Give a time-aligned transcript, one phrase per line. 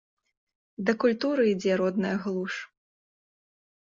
[0.85, 2.53] Да культуры ідзе родная глуш.